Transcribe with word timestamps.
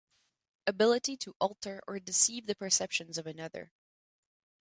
Ability 0.65 1.15
to 1.17 1.35
alter 1.39 1.79
or 1.87 1.99
deceive 1.99 2.47
the 2.47 2.55
perceptions 2.55 3.19
of 3.19 3.27
another. 3.27 3.71